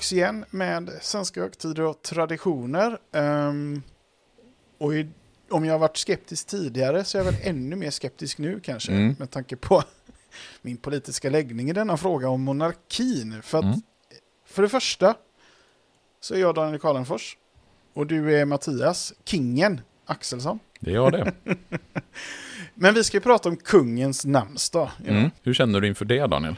[0.00, 2.98] Tillbaks igen med svenska högtider och traditioner.
[3.12, 3.82] Ehm,
[4.78, 5.08] och i,
[5.50, 8.92] om jag har varit skeptisk tidigare så är jag väl ännu mer skeptisk nu kanske.
[8.92, 9.16] Mm.
[9.18, 9.82] Med tanke på
[10.62, 13.42] min politiska läggning i denna fråga om monarkin.
[13.42, 13.80] För att Mm.
[14.46, 15.14] för det första
[16.20, 17.36] så är jag Daniel Karlenfors.
[17.94, 20.58] Och du är Mattias, kingen Axelsson.
[20.80, 21.32] Det gör det.
[22.74, 24.90] Men vi ska ju prata om kungens namnsdag.
[25.06, 25.30] Mm.
[25.42, 26.56] Hur känner du inför det, Daniel?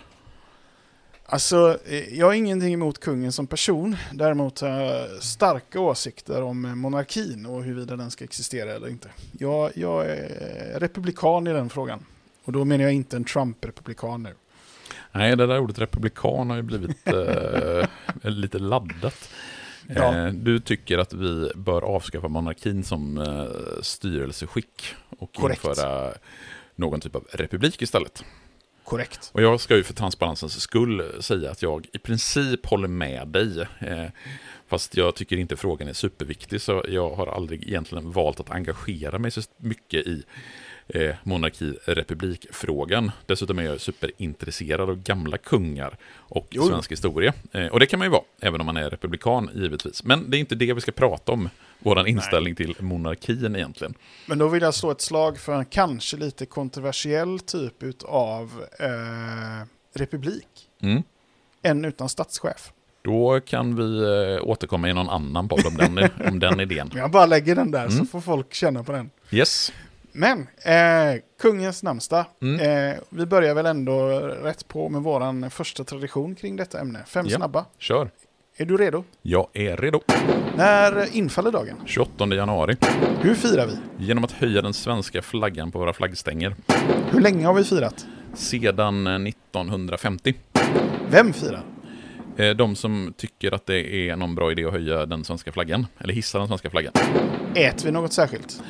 [1.33, 3.97] Alltså, eh, jag har ingenting emot kungen som person.
[4.13, 9.11] Däremot har jag starka åsikter om monarkin och huruvida den ska existera eller inte.
[9.39, 12.05] Jag, jag är republikan i den frågan.
[12.45, 14.35] Och då menar jag inte en Trump-republikan nu.
[15.13, 19.31] Nej, det där ordet republikan har ju blivit eh, lite laddat.
[19.87, 20.17] Ja.
[20.17, 25.65] Eh, du tycker att vi bör avskaffa monarkin som eh, styrelseskick och Korrekt.
[25.65, 26.13] införa
[26.75, 28.25] någon typ av republik istället.
[28.85, 29.31] Korrekt.
[29.33, 33.61] Och jag ska ju för transparensens skull säga att jag i princip håller med dig.
[33.81, 34.07] Eh,
[34.69, 39.19] fast jag tycker inte frågan är superviktig, så jag har aldrig egentligen valt att engagera
[39.19, 40.25] mig så mycket i
[40.89, 43.11] eh, monarki-republikfrågan.
[43.27, 46.63] Dessutom är jag superintresserad av gamla kungar och Jo.
[46.69, 47.33] svensk historia.
[47.53, 50.05] Eh, och det kan man ju vara, även om man är republikan givetvis.
[50.05, 53.95] Men det är inte det vi ska prata om, vår inställning till monarkin egentligen.
[54.27, 59.67] Men då vill jag slå ett slag för en kanske lite kontroversiell typ av eh,
[59.95, 60.49] republik.
[60.83, 61.03] Mm.
[61.63, 62.73] En utan statschef.
[63.05, 66.91] Då kan vi eh, återkomma i någon annan podd om den, om den idén.
[66.95, 68.07] Jag bara lägger den där så Mm.
[68.07, 69.11] får folk känna på den.
[69.31, 69.73] Yes.
[70.12, 72.24] Men, eh, kungens namnsdag.
[72.42, 72.61] Mm.
[72.90, 74.08] Eh, vi börjar väl ändå
[74.42, 76.98] rätt på med våran första tradition kring detta ämne.
[77.06, 77.36] Fem Ja.
[77.36, 77.64] snabba.
[77.78, 78.11] Kör.
[78.56, 79.05] Är du redo?
[79.23, 80.00] Jag är redo.
[80.56, 81.77] När infaller dagen?
[81.86, 82.77] 28 januari.
[83.20, 84.05] Hur firar vi?
[84.05, 86.55] Genom att höja den svenska flaggan på våra flaggstänger.
[87.11, 88.06] Hur länge har vi firat?
[88.34, 90.34] Sedan eh, 1950.
[91.11, 91.62] Vem firar?
[92.36, 95.86] Eh, De som tycker att det är någon bra idé att höja den svenska flaggan,
[95.98, 96.92] eller hissa den svenska flaggan.
[97.55, 98.62] Äter vi något särskilt?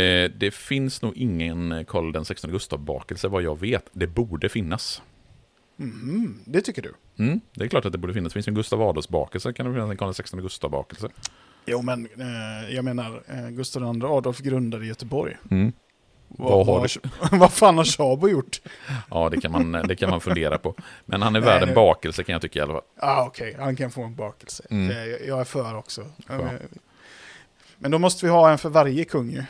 [0.00, 3.84] Eh, Det finns nog ingen Karl den 16 Gustav-bakelse vad jag vet.
[3.92, 5.02] Det borde finnas.
[5.76, 6.94] Mhm, det tycker du?
[7.24, 8.32] Mm, det är klart att det borde finnas.
[8.32, 11.08] Det finns ju en Gustav Adolfs-bakelse, kan det finnas en Karl den 16 Gustav-bakelse.
[11.66, 15.36] Jo, men eh, jag menar, eh, Gustav II Adolf grundade Göteborg.
[15.50, 15.72] Mm.
[16.28, 16.88] Vad har
[17.38, 18.60] vad, fan har Tjabo gjort?
[19.10, 20.74] Ja, det kan, man, det kan man fundera på.
[21.04, 22.82] Men han är Nej, värd en nu- bakelse kan jag tycka i alla fall.
[22.96, 24.64] Ah, Okej, han kan få en bakelse.
[24.70, 24.90] Mm.
[24.90, 26.06] Eh, jag- jag är för också.
[26.28, 26.34] Ja.
[26.34, 26.50] Eh,
[27.78, 29.42] Men då måste vi ha en för varje kung ju.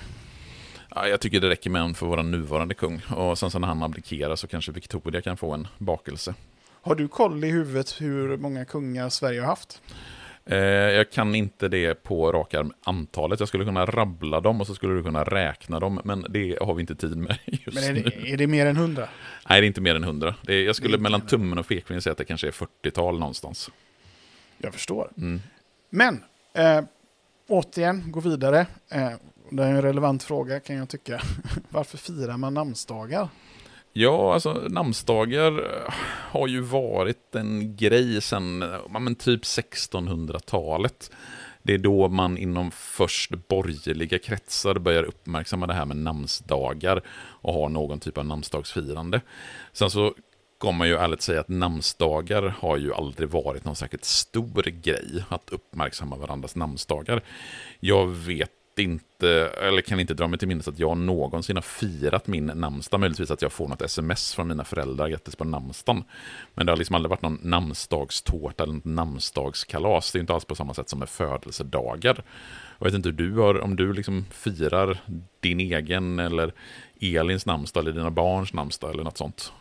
[0.94, 3.03] Ja, jag tycker det räcker med en för vår nuvarande kung.
[3.16, 6.34] Och sen så när han abdikerar så kanske Victoria kan få en bakelse.
[6.82, 9.82] Har du koll i huvudet hur många kungar Sverige har haft?
[10.47, 13.41] Eh, jag kan inte det på rak arm antalet.
[13.41, 16.00] Jag skulle kunna rabbla dem och så skulle du kunna räkna dem.
[16.05, 18.03] Men det har vi inte tid med just Men är nu.
[18.03, 19.09] det, är det mer än hundra?
[19.49, 20.34] Nej, det är inte mer än hundra.
[20.47, 23.71] Jag skulle mellan tummen och pekfingret säga att det kanske är 40-tal någonstans.
[24.59, 25.11] Jag förstår.
[25.16, 25.41] Mm.
[25.91, 26.25] Men,
[26.55, 26.84] eh,
[27.49, 28.66] återigen, gå vidare.
[28.91, 29.11] Eh,
[29.56, 31.20] det är en relevant fråga kan jag tycka.
[31.69, 33.28] Varför firar man namnsdagar?
[33.92, 35.94] Ja, alltså namnsdagar eh,
[36.31, 41.10] har ju varit en grej sedan ja, men typ 1600-talet.
[41.62, 47.54] Det är då man inom först borgerliga kretsar börjar uppmärksamma det här med namnsdagar och
[47.54, 49.20] har någon typ av namnsdagsfirande.
[49.72, 50.14] Sen så
[50.59, 55.25] kommer man ju ärligt säga att namnsdagar har ju aldrig varit någon särskilt stor grej
[55.28, 57.22] att uppmärksamma varandras namnsdagar.
[57.81, 58.50] Jag vet
[58.82, 59.28] inte,
[59.62, 63.00] eller kan inte dra mig till minnes att jag någonsin har firat min namnsdag.
[63.00, 66.04] Möjligtvis att jag får något sms från mina föräldrar, grattis på namnsdagen.
[66.54, 70.12] Men det har liksom aldrig varit någon namnsdagstårta eller något namnsdagskalas.
[70.12, 72.25] Det är inte alls på samma sätt som med födelsedagar.
[72.78, 74.99] Jag vet inte hur du har, om du liksom firar
[75.40, 76.52] din egen eller
[77.00, 79.52] Elins namnsdag eller dina barns namnsdag eller något sånt.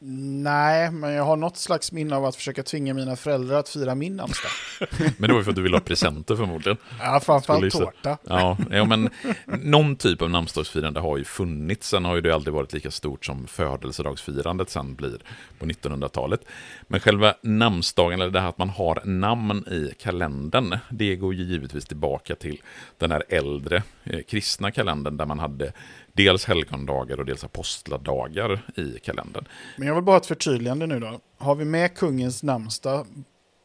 [0.00, 3.94] Nej, men jag har något slags minne av att försöka tvinga mina föräldrar att fira
[3.94, 4.50] min namnsdag.
[5.18, 6.76] Men det var ju för att du ville ha presenter förmodligen.
[7.00, 8.18] Ja, framförallt tårta.
[8.24, 9.10] Ja, ja, men
[9.46, 11.88] någon typ av namnsdagsfirande har ju funnits.
[11.88, 15.18] Sen har ju det aldrig varit lika stort som födelsedagsfirandet sen blir
[15.58, 16.40] på 1900-talet.
[16.86, 21.44] Men själva namnsdagen, eller det här att man har namn i kalendern, det går ju
[21.44, 22.62] givetvis tillbaka till
[22.98, 25.72] den här äldre eh, kristna kalendern där man hade
[26.18, 29.44] dels helgondagar och dels apostladagar i kalendern.
[29.76, 31.20] Men jag vill bara ha ett förtydligande nu då.
[31.38, 33.06] Har vi med kungens namnsdag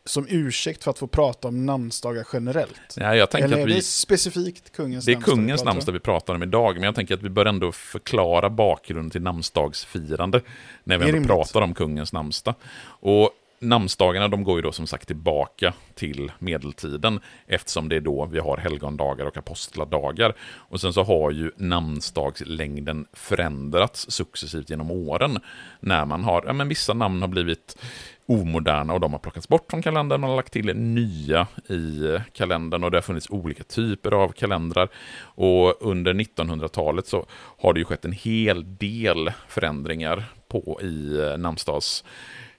[0.05, 2.95] som ursäkt för att få prata om namnsdagar generellt?
[2.95, 3.73] Ja, jag tänker Eller att är vi...
[3.73, 7.13] det specifikt kungens Det är namnsdag kungens namnsdag vi pratar om idag, men jag tänker
[7.13, 10.41] att vi bör ändå förklara bakgrunden till namnsdagsfirande
[10.83, 11.27] när vi är ändå rimligt.
[11.27, 12.55] pratar om kungens namnsdag.
[12.85, 13.31] Och
[13.63, 18.39] namnsdagarna de går ju då som sagt tillbaka till medeltiden eftersom det är då vi
[18.39, 20.33] har helgondagar och apostladagar.
[20.41, 25.39] Och sen så har ju namnsdagslängden förändrats successivt genom åren.
[25.79, 27.77] När man har, ja men vissa namn har blivit
[28.25, 30.21] omoderna och de har plockats bort från kalendern.
[30.21, 34.89] Man har lagt till nya i kalendern och det har funnits olika typer av kalendrar.
[35.19, 37.25] Och under 1900-talet så
[37.57, 42.03] har det ju skett en hel del förändringar på i eh, namnsdags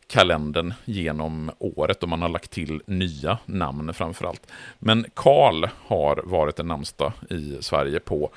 [0.04, 4.46] namnsdagskalendern genom året och man har lagt till nya namn framförallt.
[4.78, 8.30] Men Karl har varit en namnsdag i Sverige på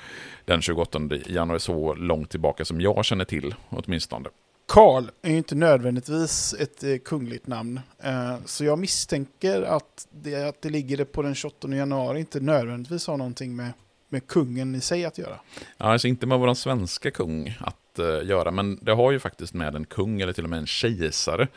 [0.46, 4.28] den 28 januari så långt tillbaka som jag känner till åtminstone.
[4.68, 7.80] Karl är ju inte nödvändigtvis ett eh, kungligt namn.
[8.02, 13.06] Eh, så jag misstänker att det, att det ligger på den 28 januari inte nödvändigtvis
[13.06, 13.72] har någonting med,
[14.10, 15.40] med kungen i sig att göra.
[15.78, 19.54] Ja, alltså inte med vår svenska kung att eh, göra, men det har ju faktiskt
[19.54, 21.48] med en kung eller till och med en kejsare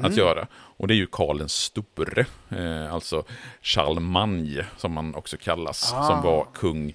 [0.00, 0.46] att göra.
[0.54, 3.24] Och det är ju Karl den store, eh, alltså
[3.62, 6.02] Charlemagne som man också kallas, Ah.
[6.06, 6.94] som var kung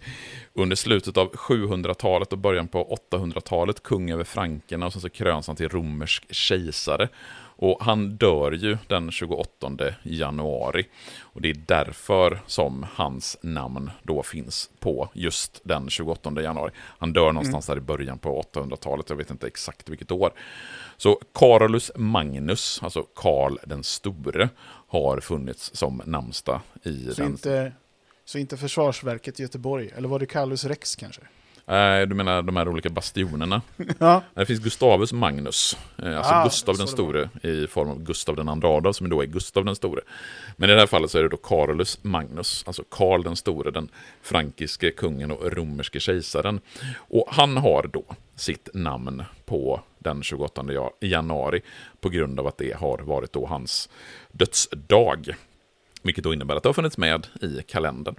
[0.54, 5.48] under slutet av 700-talet och början på 800-talet, kung över frankerna och sen så kröns
[5.48, 7.10] han till romersk kejsare.
[7.62, 9.72] Och han dör ju den 28
[10.04, 10.88] januari.
[11.20, 16.72] Och det är därför som hans namn då finns på just den 28 januari.
[16.78, 20.32] Han dör någonstans där i början på 800-talet, jag vet inte exakt vilket år.
[20.98, 24.50] Så Carolus Magnus, alltså Karl den store,
[24.88, 27.32] har funnits som namnsdag i Så den...
[27.32, 27.72] inte,
[28.26, 31.22] så inte Försvarsverket i Göteborg, eller var det Kallus Rex kanske?
[31.70, 33.62] Nej, du menar de här olika bastionerna?
[34.00, 38.36] Ja, Det finns Gustavus Magnus, eh, alltså Ah, Gustav den store i form av Gustav
[38.36, 40.02] den andra Adolf, som då är Gustav den store.
[40.56, 43.72] Men i det här fallet så är det då Carolus Magnus, alltså Karl den store,
[43.72, 43.90] den
[44.22, 46.60] frankiske kungen och romerske kejsaren.
[46.98, 48.04] Och han har då
[48.36, 51.62] sitt namn på den 28 ja- januari
[52.02, 53.90] på grund av att det har varit då hans
[54.32, 55.36] dödsdag.
[56.02, 58.16] Vilket då innebär att det har funnits med i kalendern.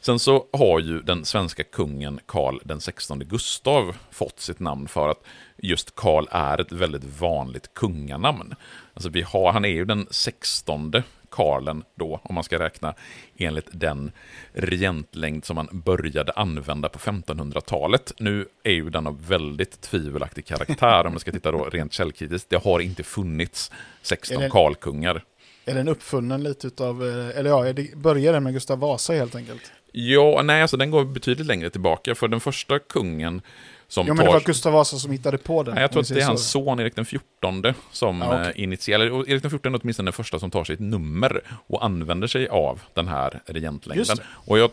[0.00, 5.08] Sen så har ju den svenska kungen Karl den 16 Gustav fått sitt namn för
[5.08, 5.22] att
[5.56, 8.54] just Karl är ett väldigt vanligt kunganamn.
[8.94, 10.92] Alltså vi har, han är ju den 16
[11.30, 12.94] Karlen då, om man ska räkna
[13.36, 14.12] enligt den
[14.52, 18.12] regentlängd som man började använda på 1500-talet.
[18.18, 22.50] Nu är ju den av väldigt tvivelaktig karaktär, om man ska titta då rent källkritiskt.
[22.50, 23.70] Det har inte funnits
[24.02, 25.24] 16 Är det- Karlkungar.
[25.64, 29.34] Är den uppfunnen lite utav, eh, eller ja, det, börjar den med Gustav Vasa helt
[29.34, 29.72] enkelt?
[29.92, 32.14] Ja, nej, alltså den går betydligt längre tillbaka.
[32.14, 33.42] För den första kungen
[33.88, 34.38] som Ja, men det tar...
[34.38, 35.74] var Gustav Vasa som hittade på den.
[35.74, 38.52] Nej, jag tror att det är hans son Erik den fjortonde som Ja, okej.
[38.56, 42.26] eh, initierar, Erik den fjortonde är åtminstone den första som tar sitt nummer och använder
[42.26, 44.16] sig av den här regentlängden.
[44.16, 44.22] Det.
[44.34, 44.70] Och jag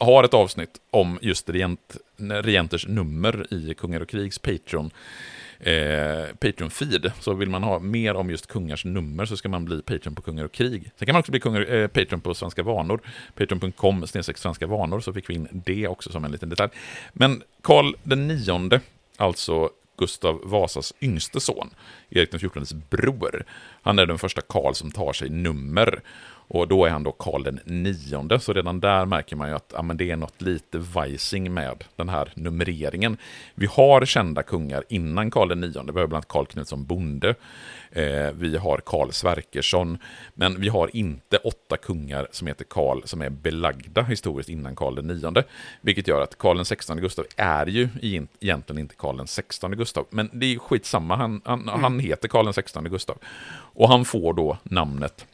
[0.00, 4.90] har ett avsnitt om just regent, regenters nummer i Kungar och Krigs Patreon.
[5.64, 7.12] Eh, Patreon-feed.
[7.20, 10.22] Så vill man ha mer om just kungars nummer så ska man bli Patreon på
[10.22, 10.90] Kungar och Krig.
[10.96, 13.00] Sen kan man också bli kungar, eh, Patreon på Svenska Vanor.
[13.34, 16.70] Patreon.com snedstreck Svenska Vanor så fick vi in det också som en liten detalj.
[17.12, 18.80] Men Karl den nionde,
[19.16, 21.70] alltså Gustav Vasas yngste son,
[22.10, 23.44] Erik den XIVs bror.
[23.82, 26.02] Han är den första Karl som tar sig nummer.
[26.54, 29.72] Och då är han då Karl den nionde, så redan där märker man ju att
[29.74, 33.16] ja, men det är något lite vajsing med den här numreringen.
[33.54, 37.34] Vi har kända kungar innan Karl den nionde, vi har bland annat Karl Knutsson Bonde,
[37.90, 39.98] eh, vi har Karl Sverkersson,
[40.34, 44.94] men vi har inte åtta kungar som heter Karl som är belagda historiskt innan Karl
[44.94, 45.44] den nionde.
[45.80, 47.88] Vilket gör att Karl den sextonde Gustav är ju
[48.40, 52.28] egentligen inte Karl den sextonde Gustav, men det är ju skitsamma, han, han, han heter
[52.28, 53.18] Karl den sextonde Gustav.
[53.74, 55.26] Och han får då namnet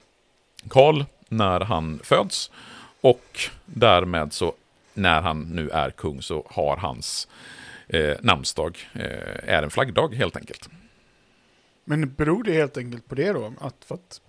[0.69, 2.51] Karl när han föds
[3.01, 4.53] och därmed så
[4.95, 7.29] när han nu är kung så har hans
[7.87, 10.69] eh, namnsdag eh, är en flaggdag helt enkelt.
[11.85, 13.53] Men beror det helt enkelt på det då?
[13.61, 14.21] Att för att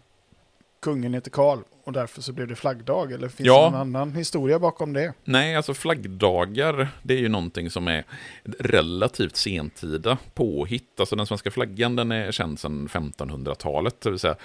[0.79, 3.11] kungen heter Karl och därför så blev det flaggdag?
[3.11, 3.65] Eller finns Ja.
[3.65, 5.13] det någon annan historia bakom det?
[5.23, 8.03] Nej, alltså flaggdagar, det är ju någonting som är
[8.59, 10.99] relativt sentida påhitt.
[10.99, 14.35] Alltså den svenska flaggan, den är känd sedan 1500-talet, det vill säga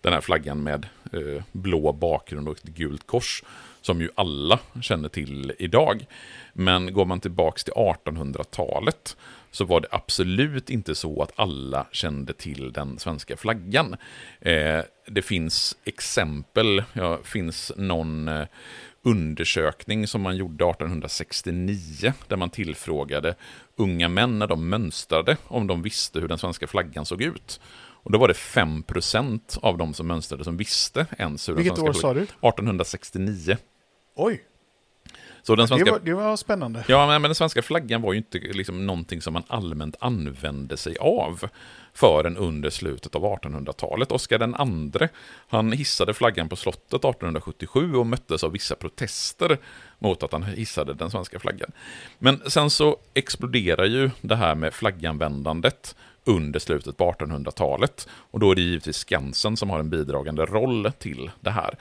[0.00, 3.42] den här flaggan med eh, blå bakgrund och ett gult kors,
[3.80, 6.06] som ju alla känner till idag.
[6.52, 9.16] Men går man tillbaks till 1800-talet
[9.52, 13.96] så var det absolut inte så att alla kände till den svenska flaggan.
[14.40, 18.46] Eh, det finns exempel, ja, finns någon eh,
[19.02, 23.34] undersökning som man gjorde 1869, där man tillfrågade
[23.76, 27.60] unga män när de mönstrade om de visste hur den svenska flaggan såg ut.
[28.04, 31.84] Och då var det 5% av de som mönstrade som visste ens hur Vilket den
[31.84, 32.26] år svenska sa flaggan...
[32.40, 32.48] du?
[32.48, 33.56] 1869.
[34.16, 34.42] Oj,
[35.42, 35.92] Så den det svenska...
[35.92, 36.84] var, det var spännande.
[36.88, 40.76] Ja, men men den svenska flaggan var ju inte liksom någonting som man allmänt använde
[40.76, 41.48] sig av
[41.94, 44.12] förrän under slutet av 1800-talet.
[44.12, 45.08] Oskar den andre,
[45.48, 49.58] han hissade flaggan på slottet 1877 och möttes av vissa protester
[49.98, 51.72] mot att han hissade den svenska flaggan.
[52.18, 58.08] Men sen så exploderar ju det här med flagganvändandet under slutet på 1800-talet.
[58.10, 61.74] Och då är det givetvis Skansen som har en bidragande roll till det här.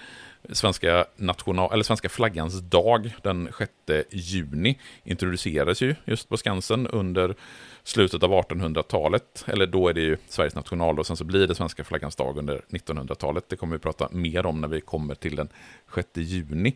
[0.50, 3.72] Svenska, national, eller svenska flaggans dag den 6
[4.12, 7.36] juni introducerades ju just på Skansen under
[7.84, 9.46] slutet av 1800-talet.
[9.48, 12.38] Eller då är det ju Sveriges nationaldag och sen så blir det svenska flaggans dag
[12.38, 13.50] under 1900-talet.
[13.50, 15.50] Det kommer vi prata mer om när vi kommer till den
[15.96, 16.76] 6 juni.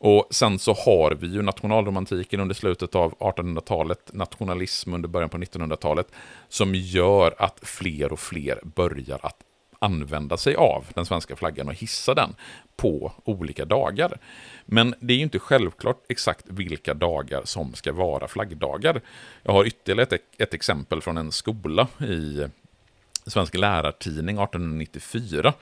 [0.00, 5.38] Och sen så har vi ju nationalromantiken under slutet av 1800-talet, nationalism under början på
[5.38, 6.06] 1900-talet,
[6.48, 9.36] som gör att fler och fler börjar att
[9.78, 12.34] använda sig av den svenska flaggan och hissa den
[12.76, 14.18] på olika dagar.
[14.66, 19.00] Men det är ju inte självklart exakt vilka dagar som ska vara flaggdagar.
[19.42, 22.46] Jag har ytterligare ett, ett exempel från en skola i
[23.26, 25.54] Svensk lärartidning 1894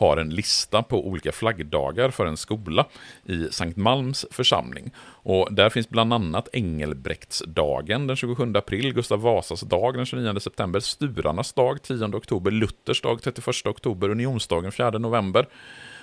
[0.00, 2.86] har en lista på olika flaggdagar för en skola
[3.24, 4.90] i Sankt Malms församling.
[5.22, 10.80] Och där finns bland annat Engelbrektsdagen den 27 april, Gustav Vasas dag den 29 september,
[10.80, 15.48] Sturarnas dag 10 oktober, Luthers dag 31 oktober, Unionsdagen 4 november.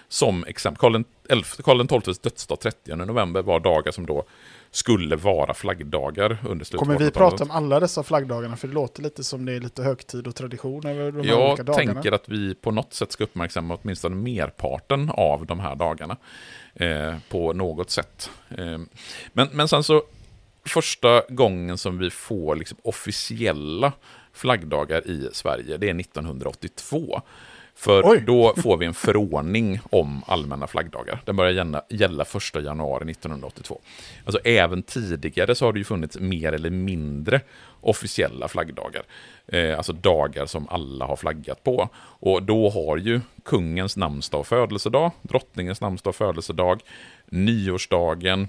[0.09, 1.03] Som exempel,
[1.63, 4.25] Karl, XIIs dödsdag 30 november var dagar som då
[4.77, 7.13] skulle vara flaggdagar under slutet Kommer vi 1800-talet.
[7.13, 8.55] prata om alla dessa flaggdagarna?
[8.55, 11.57] För det låter lite som det är lite högtid och tradition över de här olika
[11.57, 11.93] Jag dagarna.
[11.93, 16.17] tänker att vi på något sätt ska uppmärksamma åtminstone merparten av de här dagarna.
[16.75, 18.29] Eh, på något sätt.
[18.49, 18.77] Eh,
[19.33, 20.03] men, men sen så,
[20.65, 23.93] första gången som vi får liksom officiella
[24.33, 27.21] flaggdagar i Sverige, det är 1982.
[27.77, 28.23] För Oj.
[28.27, 31.21] då får vi en förordning om allmänna flaggdagar.
[31.25, 33.81] Den börjar gälla, gälla 1 januari 1982.
[34.25, 37.41] Alltså även tidigare så har det ju funnits mer eller mindre
[37.81, 39.03] officiella flaggdagar.
[39.47, 41.89] Eh, alltså dagar som alla har flaggat på.
[41.97, 46.81] Och då har ju kungens namnsdag och födelsedag, drottningens namnsdag och födelsedag,
[47.25, 48.47] nyårsdagen,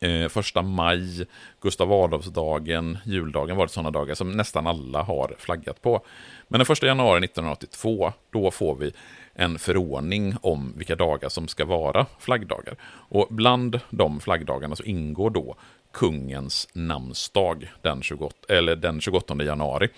[0.00, 1.26] eh, första maj,
[1.60, 6.04] Gustav Adolfsdagen, juldagen varit sådana dagar som nästan alla har flaggat på.
[6.48, 8.92] Men den 1 januari 1982, då får vi
[9.34, 12.76] en förordning om vilka dagar som ska vara flaggdagar.
[12.84, 15.56] Och bland de flaggdagarna så ingår då
[15.92, 19.88] kungens namnsdag den 28, eller den 28 januari.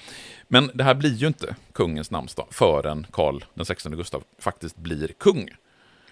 [0.48, 5.08] Men det här blir ju inte kungens namnsdag förrän Karl den 16 Gustav faktiskt blir
[5.18, 5.48] kung.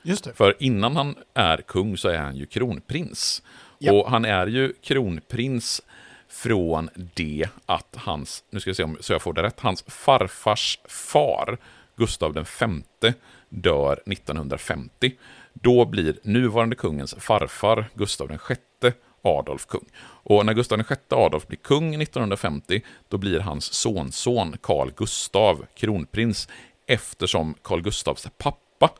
[0.02, 0.34] Just det.
[0.34, 3.42] För innan han är kung så är han ju kronprins.
[3.78, 3.92] Ja.
[3.92, 5.82] Och han är ju kronprins
[6.28, 9.84] från det att hans, nu ska vi se om så jag får det rätt, hans
[9.86, 11.58] farfars far,
[11.96, 13.14] Gustav den femte,
[13.48, 15.12] dör 1950.
[15.52, 18.92] Då blir nuvarande kungens farfar, Gustav den sjätte,
[19.22, 19.84] Adolf kung.
[20.00, 26.48] Och när Gustav VI Adolf blir kung 1950, då blir hans sonson Carl Gustav kronprins,
[26.86, 28.90] eftersom Carl Gustavs pappa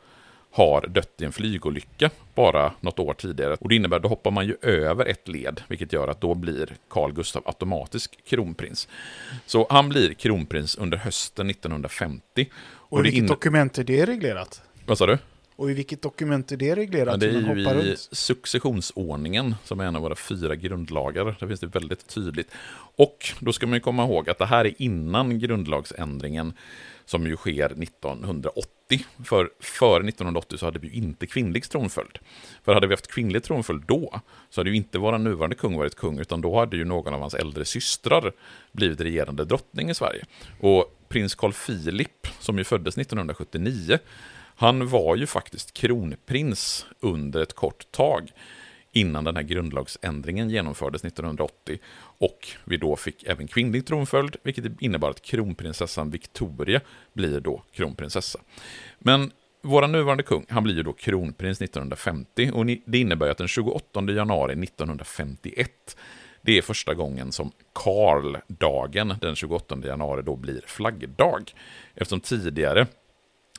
[0.51, 3.57] har dött i en flygolycka bara något år tidigare.
[3.59, 6.33] Och det innebär att då hoppar man ju över ett led, vilket gör att då
[6.33, 8.87] blir Carl Gustav automatisk kronprins.
[9.45, 12.49] Så han blir kronprins under hösten 1950.
[12.65, 14.61] Och i det vilket dokument är det reglerat?
[14.85, 15.17] Vad sa du?
[15.55, 17.13] Och i vilket dokument är det reglerat?
[17.13, 18.09] Ja, det är ju i runt?
[18.11, 21.35] successionsordningen som är en av våra fyra grundlagar.
[21.39, 22.51] Där finns det väldigt tydligt.
[22.95, 26.53] Och då ska man ju komma ihåg att det här är innan grundlagsändringen
[27.05, 27.73] som ju sker
[28.95, 29.25] 1980.
[29.25, 32.19] För före 1980 så hade vi ju inte kvinnlig tronföljd.
[32.63, 34.19] För hade vi haft kvinnlig tronföljd då
[34.49, 37.19] så hade ju inte vår nuvarande kung varit kung utan då hade ju någon av
[37.19, 38.31] hans äldre systrar
[38.71, 40.25] blivit regerande drottning i Sverige.
[40.59, 43.99] Och prins Carl Philip som ju föddes 1979
[44.55, 48.31] han var ju faktiskt kronprins under ett kort tag
[48.91, 55.09] innan den här grundlagsändringen genomfördes 1980 och vi då fick även kvinnlig tronföljd, vilket innebar
[55.09, 56.81] att kronprinsessan Victoria
[57.13, 58.39] blir då kronprinsessa.
[58.99, 59.31] Men
[59.61, 64.01] vår nuvarande kung, han blir ju då kronprins 1950 och det innebär att den 28
[64.01, 65.97] januari 1951
[66.41, 71.51] det är första gången som Karl-dagen den 28 januari då blir flaggdag.
[71.95, 72.87] Eftersom tidigare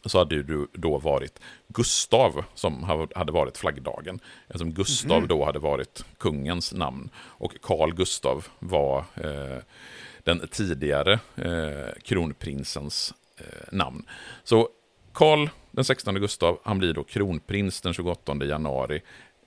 [0.05, 2.83] så hade det då varit Gustav som
[3.15, 4.21] hade varit flaggdagen.
[4.47, 5.29] Eftersom Gustav mm.
[5.29, 9.63] då hade varit kungens namn och Karl Gustav var eh,
[10.25, 14.05] den tidigare eh, kronprinsens eh, namn.
[14.45, 14.69] Så
[15.13, 19.03] Karl den 16 Gustav, han blir då kronprins den 28 januari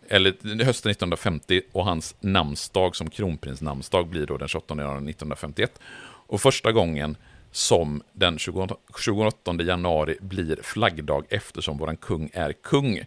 [0.07, 5.79] eller hösten 1950 och hans namnsdag som kronprins namnsdag blir då den 28 januari 1951.
[6.27, 7.17] Och första gången
[7.53, 13.01] som den 28 januari blir flaggdag eftersom våran kung är kung.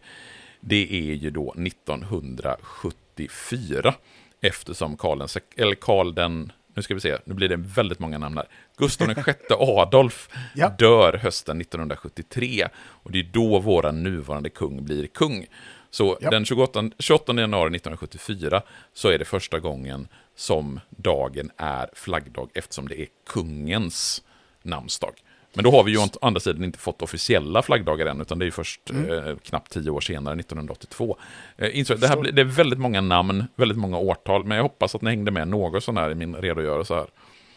[0.60, 3.94] Det är ju då 1974
[4.40, 8.18] eftersom Karl den, eller Karl den nu ska vi se, nu blir det väldigt många
[8.18, 8.46] namn här.
[8.76, 10.68] Gustav VI Adolf ja.
[10.78, 15.46] dör hösten 1973 och det är då vår nuvarande kung blir kung.
[15.90, 16.30] Så ja.
[16.30, 18.62] den 28, 28 januari 1974
[18.92, 24.22] så är det första gången som dagen är flaggdag eftersom det är kungens
[24.66, 25.12] namnsdag.
[25.54, 28.46] Men då har vi ju å andra sidan inte fått officiella flaggdagar än, utan det
[28.46, 29.10] är först mm.
[29.10, 31.16] eh, knappt tio år senare, 1982.
[31.56, 35.02] Eh, det, här, det är väldigt många namn, väldigt många årtal, men jag hoppas att
[35.02, 37.06] ni hängde med något sån här i min redogörelse här.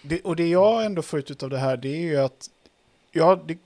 [0.01, 2.49] Det, och det jag ändå får ut av det här, det är ju att
[3.11, 3.57] ja, det,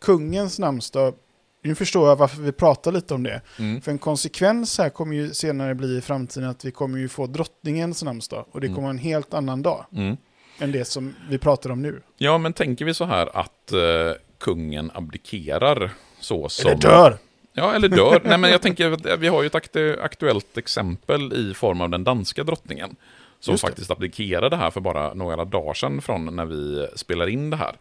[0.00, 1.14] kungens namnsdag
[1.62, 3.40] nu förstår jag varför vi pratar lite om det.
[3.58, 3.80] Mm.
[3.80, 7.26] För en konsekvens här kommer ju senare bli i framtiden att vi kommer ju få
[7.26, 8.44] drottningens namnsdag.
[8.52, 8.76] Och det mm.
[8.76, 9.86] kommer en helt annan dag.
[9.92, 10.16] Mm.
[10.58, 12.02] Än det som vi pratar om nu.
[12.16, 15.90] Ja, men tänker vi så här att uh, kungen abdikerar
[16.20, 16.70] så som...
[16.70, 17.18] Eller dör!
[17.52, 18.20] Ja, eller dör.
[18.24, 21.90] Nej, men jag tänker att vi har ju ett aktu aktuellt exempel i form av
[21.90, 22.96] den danska drottningen.
[23.40, 27.56] Som faktiskt abdikerade här för bara några dagar sedan från när vi spelar in det
[27.56, 27.76] här.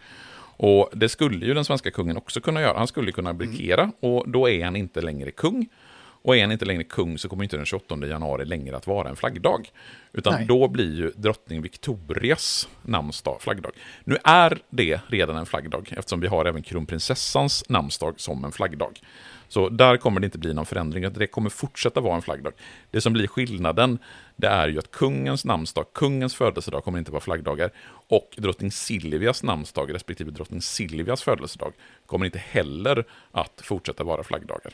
[0.58, 2.78] Och det skulle ju den svenska kungen också kunna göra.
[2.78, 3.96] Han skulle kunna abdikera mm.
[4.00, 5.68] och då är han inte längre kung.
[6.22, 9.10] Och är han inte längre kung så kommer inte den 28 januari längre att vara
[9.10, 9.72] en flaggdag.
[10.13, 10.46] Utan Nej.
[10.46, 13.72] då blir ju drottning Victorias namnsdag flaggdag.
[14.04, 19.00] Nu är det redan en flaggdag eftersom vi har även kronprinsessans namnsdag som en flaggdag.
[19.48, 22.54] Så där kommer det inte bli någon förändring, det kommer fortsätta vara en flaggdag.
[22.92, 24.00] Det som blir skillnaden,
[24.36, 27.72] det är ju att kungens namnsdag, kungens födelsedag kommer inte vara flaggdagar
[28.08, 31.74] och drottning Silvias namnsdag respektive drottning Silvias födelsedag
[32.06, 34.74] kommer inte heller att fortsätta vara flaggdagar.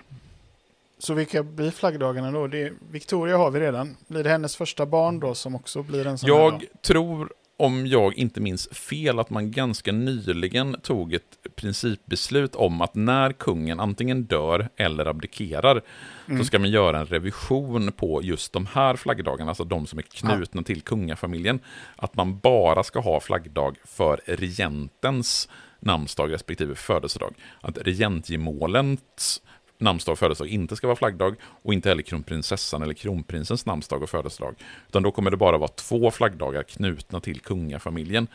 [0.99, 2.47] Så vilka blir flaggdagarna då?
[2.47, 3.97] Det, Victoria har vi redan.
[4.07, 7.87] Blir det hennes första barn då som också blir en sån Jag här tror om
[7.87, 13.79] jag inte minns fel, att man ganska nyligen tog ett principbeslut om att när kungen
[13.79, 15.81] antingen dör eller abdikerar,
[16.27, 16.39] mm.
[16.39, 20.03] så ska man göra en revision på just de här flaggdagarna, alltså de som är
[20.03, 20.63] knutna ja.
[20.63, 21.59] till kungafamiljen.
[21.95, 27.33] Att man bara ska ha flaggdag för regentens namnsdag respektive födelsedag.
[27.61, 29.41] Att regentgemålens
[29.77, 34.09] namnsdag och födelsedag inte ska vara flaggdag och inte heller kronprinsessan eller kronprinsens namnsdag och
[34.09, 34.55] födelsedag.
[34.87, 38.27] Utan då kommer det bara vara två flaggdagar knutna till kungafamiljen.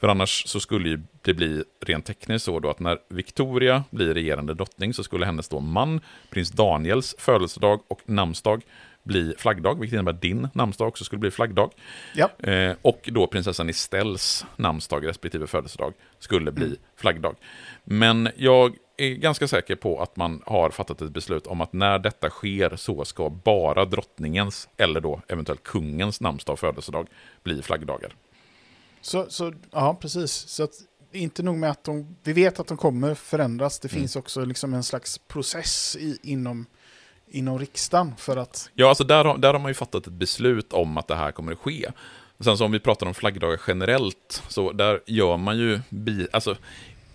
[0.00, 4.54] För annars så skulle det bli rent tekniskt så då att när Victoria blir regerande
[4.54, 8.62] drottning så skulle hennes då man, prins Daniels födelsedag och namnsdag
[9.02, 11.70] bli flaggdag, vilket innebär att din namnsdag också skulle bli flaggdag.
[12.14, 12.30] Ja.
[12.38, 16.78] Eh, och då prinsessan Estelles namnsdag respektive födelsedag skulle bli mm.
[16.96, 17.36] flaggdag.
[17.84, 21.98] Men jag är ganska säker på att man har fattat ett beslut om att när
[21.98, 27.08] detta sker så ska bara drottningens, eller då eventuellt kungens namnsdag och födelsedag
[27.42, 28.14] bli flaggdagar.
[29.00, 30.32] Så, så ja, precis.
[30.32, 30.72] Så att
[31.12, 34.00] inte nog med att de, vi vet att de kommer förändras, det mm.
[34.00, 36.66] finns också liksom en slags process i, inom,
[37.28, 38.70] inom riksdagen för att...
[38.74, 41.32] Ja, alltså där, har, där har man ju fattat ett beslut om att det här
[41.32, 41.88] kommer att ske.
[42.40, 46.56] Sen så om vi pratar om flaggdagar generellt, så där gör man ju, bi, alltså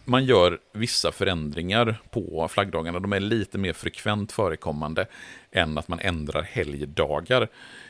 [0.06, 3.00] man gör vissa förändringar på flaggdagarna.
[3.00, 5.06] De är lite mer frekvent förekommande
[5.52, 7.48] än att man ändrar helgdagar.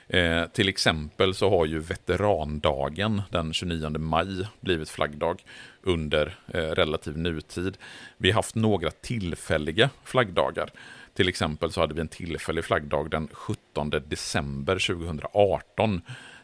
[0.08, 5.44] Eh, till exempel så har ju veterandagen den 29 maj blivit flaggdag
[5.82, 7.78] under eh, relativ nutid.
[8.18, 10.70] Vi har haft några tillfälliga flaggdagar.
[11.14, 16.02] Till exempel så hade vi en tillfällig flaggdag den 17 december 2018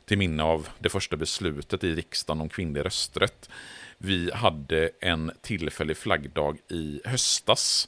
[0.09, 3.49] till minne av det första beslutet i riksdagen om kvinnlig rösträtt.
[3.97, 7.87] Vi hade en tillfällig flaggdag i höstas,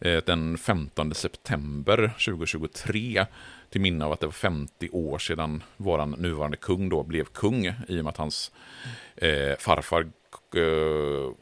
[0.00, 3.26] eh, den 15 september 2023,
[3.70, 7.66] till minne av att det var 50 år sedan vår nuvarande kung då blev kung,
[7.66, 8.52] i och med att hans
[9.16, 10.00] eh, farfar,
[10.54, 11.32] eh,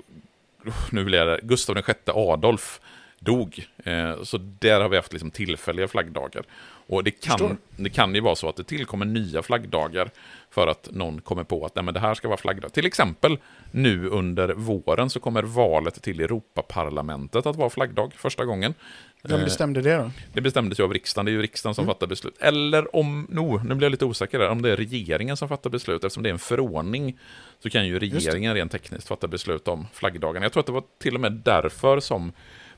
[0.91, 2.81] nu blir det, Gustav VI Adolf,
[3.21, 3.67] dog.
[3.85, 6.45] Eh, så där har vi haft liksom tillfälliga flaggdagar.
[6.89, 7.57] Och det kan, Förstår.
[7.77, 10.11] det kan ju vara så att det tillkommer nya flaggdagar
[10.51, 12.73] för att någon kommer på att nej, men det här ska vara flaggdag.
[12.73, 13.39] Till exempel
[13.71, 18.75] nu under våren så kommer valet till Europaparlamentet att vara flaggdag första gången.
[19.23, 20.11] Vem Eh, bestämde det då?
[20.33, 21.95] det bestämdes ju av riksdagen, det är ju riksdagen som Mm.
[21.95, 22.39] fattar beslut.
[22.41, 25.71] Eller om, no, nu blir jag lite osäker där, om det är regeringen som fattar
[25.71, 27.19] beslut, eftersom det är en förordning,
[27.63, 30.43] så kan ju regeringen rent tekniskt fatta beslut om flaggdagen.
[30.43, 32.33] Jag tror att det var till och med därför som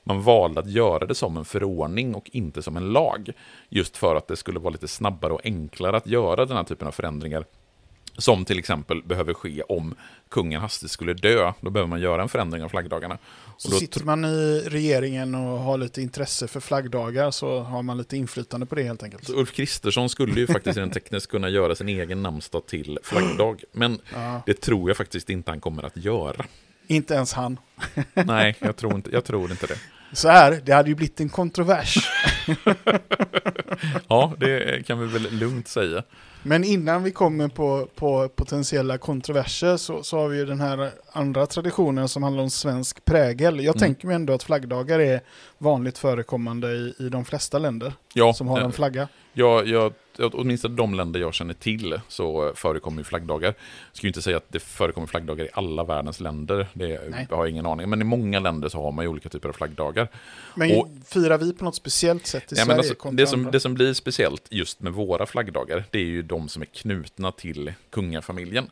[0.08, 3.30] man valde att göra det som en förordning och inte som en lag.
[3.68, 6.88] Just för att det skulle vara lite snabbare och enklare att göra den här typen
[6.88, 7.44] av förändringar.
[8.16, 9.94] Som till exempel behöver ske om
[10.28, 11.52] kungen hastigt skulle dö.
[11.60, 13.18] Då behöver man göra en förändring av flaggdagarna.
[13.56, 18.16] Så sitter man i regeringen och har lite intresse för flaggdagar så har man lite
[18.16, 19.26] inflytande på det helt enkelt.
[19.26, 23.62] Så Ulf Kristersson skulle ju faktiskt rent tekniskt kunna göra sin egen namnsdag till flaggdag.
[23.72, 26.44] Men Ja, det tror jag faktiskt inte han kommer att göra.
[26.86, 27.58] inte ens han.
[28.14, 29.78] Nej, jag tror inte, jag tror inte det.
[30.12, 31.96] Så här, det hade ju blivit en kontrovers.
[34.08, 36.02] Ja, det kan vi väl lugnt säga.
[36.42, 40.90] Men innan vi kommer på, på potentiella kontroverser så, så har vi ju den här
[41.12, 43.56] andra traditionen som handlar om svensk prägel.
[43.64, 43.78] Jag Mm.
[43.78, 45.20] tänker mig ändå att flaggdagar är
[45.58, 49.08] vanligt förekommande i, i de flesta länder Ja, som har eh, en flagga.
[49.32, 49.92] jag, jag,
[50.32, 53.48] åtminstone de länder jag känner till så förekommer ju flaggdagar.
[53.90, 57.26] Jag skulle inte säga att det förekommer flaggdagar i alla världens länder, det Nej.
[57.30, 59.52] har jag ingen aning Men i många länder så har man ju olika typer av
[59.52, 60.08] flaggdagar.
[60.54, 63.60] Men och- firar vi på något speciellt sätt i Ja, Sverige alltså, det, som, det
[63.60, 67.72] som blir speciellt just med våra flaggdagar, det är ju de som är knutna till
[67.90, 68.70] kungafamiljen.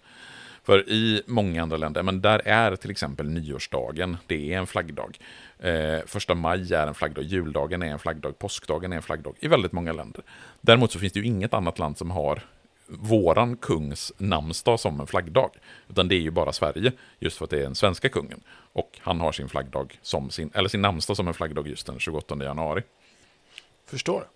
[0.63, 5.19] För i många andra länder, men där är till exempel nyårsdagen, det är en flaggdag.
[5.59, 9.49] Eh, första maj är en flaggdag, juldagen är en flaggdag, påskdagen är en flaggdag i
[9.49, 10.23] väldigt många länder.
[10.61, 12.43] Däremot så finns det ju inget annat land som har
[12.87, 15.51] våran kungs namnsdag som en flaggdag.
[15.89, 18.41] Utan det är ju bara Sverige, just för att det är den svenska kungen.
[18.73, 21.99] Och han har sin flaggdag som sin, eller sin namnsdag som en flaggdag just den
[21.99, 22.83] 28 januari.
[23.87, 24.29] Förstår.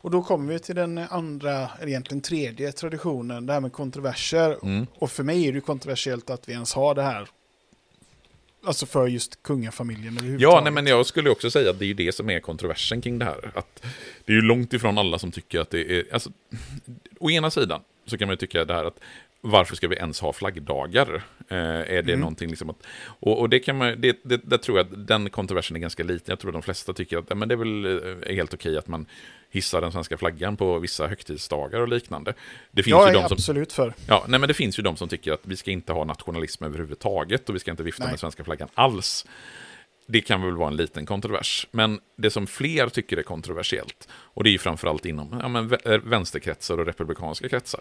[0.00, 4.56] Och då kommer vi till den andra, eller egentligen tredje traditionen, det här med kontroverser.
[4.62, 4.86] Mm.
[4.94, 7.28] Och för mig är det kontroversiellt att vi ens har det här.
[8.64, 10.36] Alltså för just kungafamiljen.
[10.40, 13.18] Ja, nej, men jag skulle också säga att det är det som är kontroversen kring
[13.18, 13.50] det här.
[13.54, 13.82] Att
[14.24, 16.04] det är ju långt ifrån alla som tycker att det är...
[16.12, 16.30] Alltså,
[17.20, 19.00] å ena sidan så kan man ju tycka det här att
[19.40, 21.22] varför ska vi ens ha flaggdagar?
[21.48, 22.20] Eh, är det Mm.
[22.20, 22.86] någonting liksom att...
[23.04, 26.04] Och, och det kan man, det, det, där tror jag att den kontroversen är ganska
[26.04, 26.24] liten.
[26.32, 27.84] Jag tror att de flesta tycker att men det är väl
[28.26, 29.06] eh, helt okej att man
[29.50, 32.34] hissar den svenska flaggan på vissa högtidsdagar och liknande.
[32.70, 33.94] Det finns Jag ju är de som absolut för.
[34.08, 36.64] Ja, nej, men det finns ju de som tycker att vi ska inte ha nationalism
[36.64, 38.12] överhuvudtaget och vi ska inte vifta Nej.
[38.12, 39.26] med svenska flaggan alls.
[40.10, 41.66] Det kan väl vara en liten kontrovers.
[41.70, 45.72] Men det som fler tycker är kontroversiellt, och det är ju framförallt inom ja, men
[45.84, 47.80] eh, vänsterkretsar och republikanska kretsar,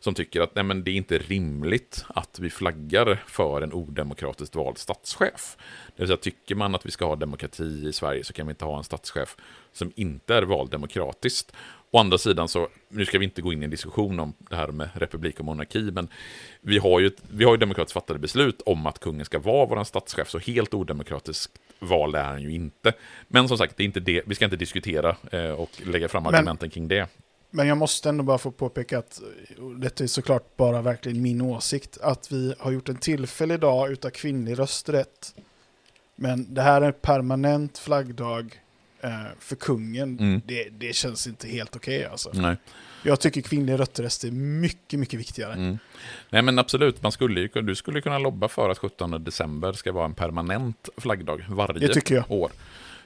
[0.00, 4.54] som tycker att nej, men det är inte rimligt att vi flaggar för en odemokratiskt
[4.54, 5.56] vald statschef.
[5.86, 8.50] Det vill säga, tycker man att vi ska ha demokrati i Sverige så kan vi
[8.50, 9.36] inte ha en statschef
[9.72, 11.52] som inte är vald demokratiskt.
[11.90, 14.56] Å andra sidan så, nu ska vi inte gå in i en diskussion om det
[14.56, 16.08] här med republik och monarki, men
[16.60, 19.84] vi har ju, vi har ju demokratiskt fattade beslut om att kungen ska vara vår
[19.84, 22.92] statschef, så helt odemokratiskt val är han ju inte.
[23.28, 26.22] Men som sagt, det är inte det, vi ska inte diskutera eh, och lägga fram
[26.22, 27.08] Men- argumenten kring det.
[27.50, 29.20] Men jag måste ändå bara få påpeka att
[29.78, 34.10] detta är såklart bara verkligen min åsikt, att vi har gjort en tillfällig dag utav
[34.10, 35.34] kvinnlig rösträtt.
[36.16, 38.60] Men det här är en permanent flaggdag
[39.38, 40.18] för kungen.
[40.18, 40.40] Mm.
[40.46, 42.30] Det, det känns inte helt okej alltså.
[42.34, 42.56] Nej.
[43.02, 45.52] Jag tycker kvinnlig rösträtt är mycket, mycket viktigare.
[45.52, 45.78] Mm.
[46.30, 49.92] Nej men absolut, man skulle ju, du skulle kunna lobba för att 17 december ska
[49.92, 52.30] vara en permanent flaggdag varje Det tycker jag.
[52.30, 52.50] år.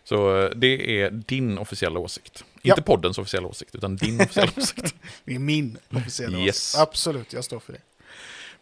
[0.04, 2.44] Så eh, det är din officiella åsikt.
[2.62, 2.72] Ja.
[2.74, 4.94] Inte poddens officiella åsikt, utan din officiella åsikt.
[5.24, 6.74] Det är min officiella Yes.
[6.74, 6.82] åsikt.
[6.82, 7.78] Absolut, jag står för det.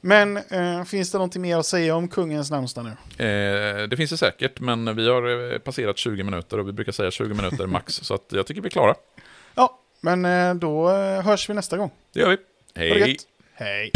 [0.01, 3.25] Men eh, finns det någonting mer att säga om kungens namnsdag nu?
[3.25, 6.93] Eh, det finns det säkert, men vi har eh, passerat 20 minuter och vi brukar
[6.93, 8.95] säga 20 minuter max, så att jag tycker vi är klara.
[9.55, 11.91] Ja, men eh, då eh, hörs vi nästa gång.
[12.13, 12.37] Det gör vi.
[12.75, 13.17] Hej!
[13.55, 13.93] Hej!